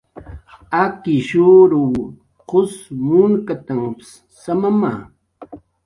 Akishrw 0.81 1.89
qus 2.49 2.73
munkatanh 3.07 3.89
samama 4.41 4.91